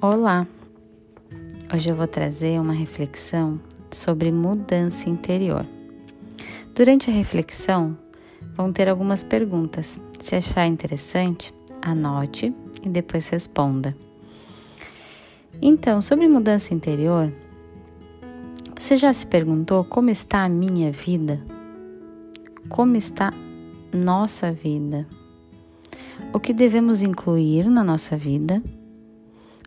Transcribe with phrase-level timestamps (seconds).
[0.00, 0.46] Olá!
[1.74, 3.60] Hoje eu vou trazer uma reflexão
[3.90, 5.66] sobre mudança interior.
[6.72, 7.98] Durante a reflexão,
[8.54, 10.00] vão ter algumas perguntas.
[10.20, 13.96] Se achar interessante, anote e depois responda.
[15.60, 17.32] Então, sobre mudança interior,
[18.78, 21.42] você já se perguntou como está a minha vida?
[22.68, 23.32] Como está
[23.92, 25.08] nossa vida?
[26.32, 28.62] O que devemos incluir na nossa vida?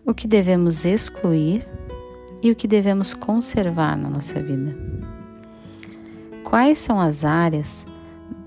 [0.05, 1.65] O que devemos excluir
[2.41, 4.75] e o que devemos conservar na nossa vida.
[6.43, 7.85] Quais são as áreas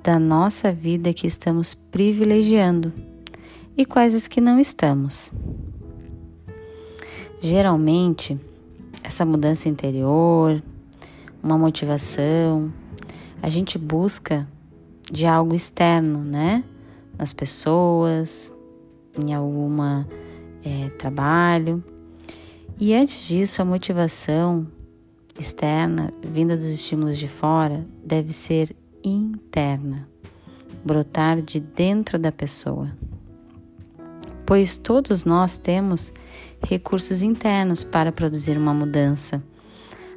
[0.02, 2.92] da nossa vida que estamos privilegiando
[3.76, 5.32] e quais as que não estamos?
[7.40, 8.38] Geralmente,
[9.02, 10.62] essa mudança interior,
[11.42, 12.72] uma motivação,
[13.42, 14.48] a gente busca
[15.10, 16.64] de algo externo, né?
[17.18, 18.52] Nas pessoas,
[19.18, 20.08] em alguma
[20.64, 21.82] é, trabalho.
[22.78, 24.66] E antes disso, a motivação
[25.38, 30.08] externa, vinda dos estímulos de fora, deve ser interna,
[30.84, 32.90] brotar de dentro da pessoa.
[34.46, 36.12] Pois todos nós temos
[36.62, 39.42] recursos internos para produzir uma mudança,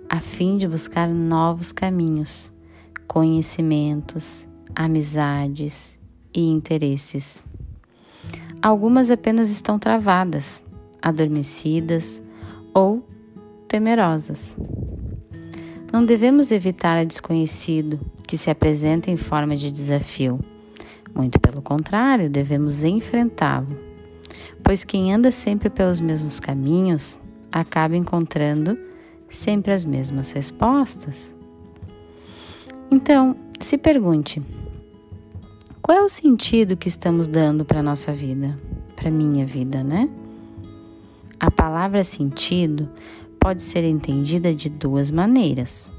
[0.09, 2.51] a fim de buscar novos caminhos,
[3.07, 5.97] conhecimentos, amizades
[6.33, 7.43] e interesses.
[8.61, 10.63] Algumas apenas estão travadas,
[11.01, 12.21] adormecidas
[12.73, 13.03] ou
[13.67, 14.57] temerosas.
[15.91, 20.39] Não devemos evitar a desconhecido que se apresenta em forma de desafio.
[21.15, 23.77] Muito pelo contrário, devemos enfrentá-lo,
[24.63, 27.19] pois quem anda sempre pelos mesmos caminhos
[27.51, 28.77] acaba encontrando
[29.29, 31.35] sempre as mesmas respostas.
[32.91, 34.41] Então, se pergunte:
[35.87, 38.59] qual é o sentido que estamos dando para a nossa vida,
[38.93, 40.09] para a minha vida, né?
[41.39, 42.89] A palavra sentido
[43.39, 45.89] pode ser entendida de duas maneiras,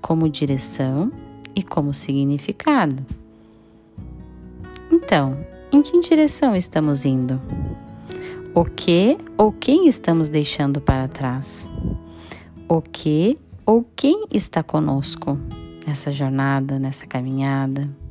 [0.00, 1.10] como direção
[1.56, 3.04] e como significado.
[4.88, 5.36] Então,
[5.72, 7.40] em que direção estamos indo?
[8.54, 11.68] O que ou quem estamos deixando para trás?
[12.68, 13.36] O que
[13.66, 15.36] ou quem está conosco
[15.84, 18.01] nessa jornada, nessa caminhada?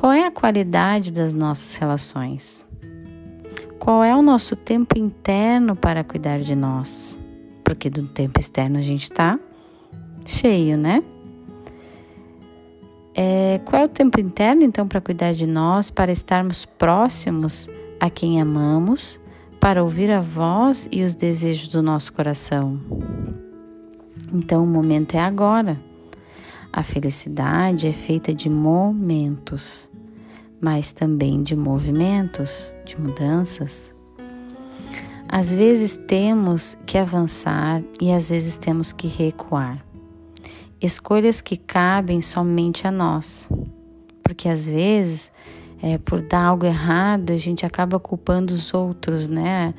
[0.00, 2.66] Qual é a qualidade das nossas relações?
[3.78, 7.20] Qual é o nosso tempo interno para cuidar de nós?
[7.62, 9.38] Porque do tempo externo a gente está
[10.24, 11.04] cheio, né?
[13.14, 17.68] É, qual é o tempo interno, então, para cuidar de nós, para estarmos próximos
[18.00, 19.20] a quem amamos,
[19.60, 22.80] para ouvir a voz e os desejos do nosso coração?
[24.32, 25.78] Então, o momento é agora.
[26.72, 29.89] A felicidade é feita de momentos
[30.60, 33.94] mas também de movimentos, de mudanças.
[35.28, 39.84] Às vezes temos que avançar e às vezes temos que recuar.
[40.82, 43.48] Escolhas que cabem somente a nós,
[44.22, 45.30] porque às vezes,
[45.80, 49.72] é, por dar algo errado, a gente acaba culpando os outros, né?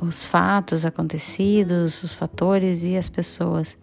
[0.00, 3.78] Os fatos acontecidos, os fatores e as pessoas.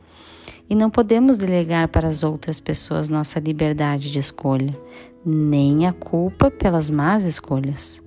[0.69, 4.73] E não podemos delegar para as outras pessoas nossa liberdade de escolha,
[5.25, 8.01] nem a culpa pelas más escolhas.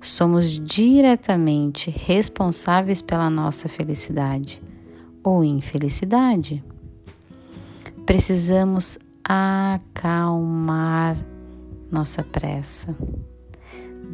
[0.00, 4.60] Somos diretamente responsáveis pela nossa felicidade
[5.24, 6.62] ou infelicidade.
[8.06, 11.16] Precisamos acalmar
[11.90, 12.94] nossa pressa,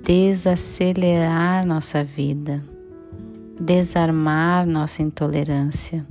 [0.03, 2.65] desacelerar nossa vida,
[3.61, 6.07] desarmar nossa intolerância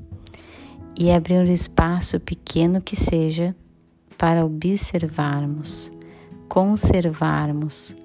[0.98, 3.56] e abrir um espaço pequeno que seja
[4.18, 5.92] para observarmos,
[6.48, 7.96] conservarmos,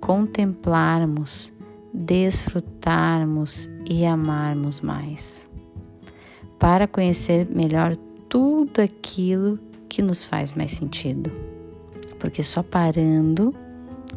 [0.00, 1.52] contemplarmos,
[1.94, 5.48] desfrutarmos e amarmos mais,
[6.58, 7.96] para conhecer melhor
[8.28, 11.30] tudo aquilo que nos faz mais sentido.
[12.18, 13.54] Porque só parando,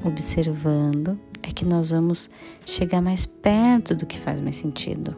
[0.04, 2.30] observando, é que nós vamos
[2.66, 5.16] chegar mais perto do que faz mais sentido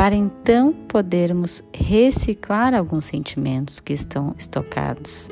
[0.00, 5.28] para então podermos reciclar alguns sentimentos que estão estocados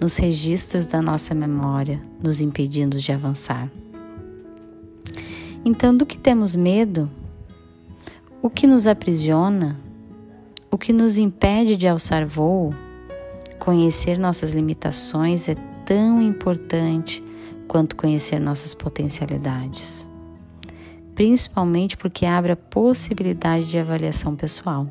[0.00, 3.70] nos registros da nossa memória, nos impedindo de avançar.
[5.64, 7.08] Então, do que temos medo?
[8.42, 9.78] O que nos aprisiona?
[10.72, 12.74] O que nos impede de alçar voo?
[13.60, 15.54] Conhecer nossas limitações é
[15.86, 17.22] tão importante
[17.68, 20.09] quanto conhecer nossas potencialidades
[21.20, 24.88] principalmente porque abre a possibilidade de avaliação pessoal.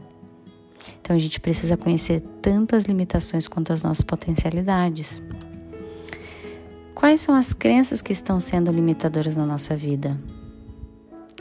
[1.01, 5.23] Então a gente precisa conhecer tanto as limitações quanto as nossas potencialidades.
[6.93, 10.21] Quais são as crenças que estão sendo limitadoras na nossa vida?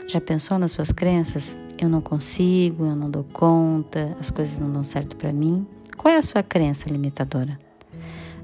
[0.07, 1.55] Já pensou nas suas crenças?
[1.77, 5.67] Eu não consigo, eu não dou conta, as coisas não dão certo para mim.
[5.97, 7.59] Qual é a sua crença limitadora?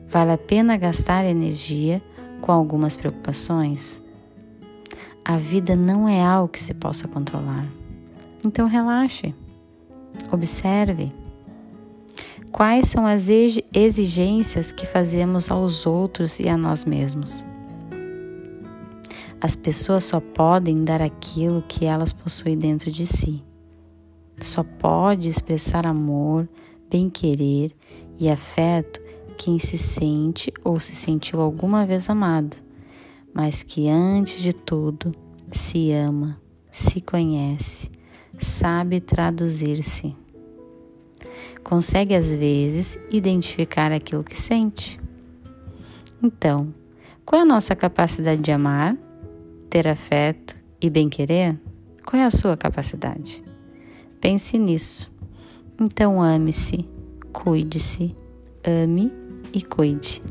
[0.08, 2.00] Vale a pena gastar energia
[2.40, 4.05] com algumas preocupações?
[5.28, 7.68] A vida não é algo que se possa controlar.
[8.46, 9.34] Então relaxe.
[10.32, 11.10] Observe.
[12.52, 13.28] Quais são as
[13.74, 17.44] exigências que fazemos aos outros e a nós mesmos?
[19.42, 23.44] As pessoas só podem dar aquilo que elas possuem dentro de si.
[24.40, 26.48] Só pode expressar amor,
[26.88, 27.72] bem-querer
[28.20, 29.02] e afeto
[29.40, 32.56] quem se sente ou se sentiu alguma vez amado,
[33.36, 35.12] mas que antes de tudo
[35.52, 36.40] se ama,
[36.72, 37.92] se conhece,
[38.40, 40.16] sabe traduzir-se.
[41.62, 45.02] Consegue às vezes identificar aquilo que sente.
[46.24, 46.74] Então,
[47.26, 48.96] qual é a nossa capacidade de amar,
[49.70, 51.60] ter afeto e bem-querer?
[52.06, 53.44] Qual é a sua capacidade?
[54.22, 55.12] Pense nisso.
[55.78, 56.88] Então, ame-se,
[57.34, 58.16] cuide-se,
[58.64, 59.12] ame
[59.52, 60.22] e cuide.